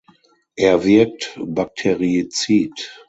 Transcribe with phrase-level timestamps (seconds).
[0.55, 2.89] Er wirkt bakterizid.